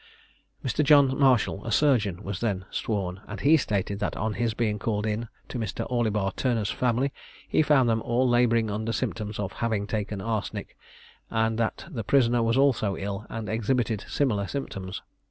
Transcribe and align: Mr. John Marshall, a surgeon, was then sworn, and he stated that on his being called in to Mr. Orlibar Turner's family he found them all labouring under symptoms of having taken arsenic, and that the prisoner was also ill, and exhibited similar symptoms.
Mr. 0.65 0.83
John 0.83 1.15
Marshall, 1.19 1.63
a 1.63 1.71
surgeon, 1.71 2.23
was 2.23 2.39
then 2.39 2.65
sworn, 2.71 3.21
and 3.27 3.41
he 3.41 3.55
stated 3.55 3.99
that 3.99 4.17
on 4.17 4.33
his 4.33 4.55
being 4.55 4.79
called 4.79 5.05
in 5.05 5.27
to 5.49 5.59
Mr. 5.59 5.85
Orlibar 5.91 6.31
Turner's 6.35 6.71
family 6.71 7.13
he 7.47 7.61
found 7.61 7.87
them 7.87 8.01
all 8.01 8.27
labouring 8.27 8.71
under 8.71 8.93
symptoms 8.93 9.37
of 9.37 9.51
having 9.53 9.85
taken 9.85 10.19
arsenic, 10.19 10.75
and 11.29 11.59
that 11.59 11.85
the 11.87 12.03
prisoner 12.03 12.41
was 12.41 12.57
also 12.57 12.97
ill, 12.97 13.27
and 13.29 13.47
exhibited 13.47 14.03
similar 14.07 14.47
symptoms. 14.47 15.03